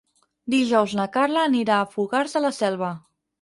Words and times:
Dijous 0.53 0.95
na 0.99 1.05
Carla 1.17 1.43
anirà 1.49 1.77
a 1.83 1.91
Fogars 1.93 2.35
de 2.39 2.43
la 2.47 2.53
Selva. 2.63 2.91